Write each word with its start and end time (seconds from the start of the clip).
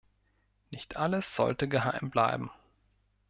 Nicht 0.71 0.97
alles 0.97 1.35
sollte 1.35 1.67
geheim 1.67 2.09
bleiben. 2.09 2.49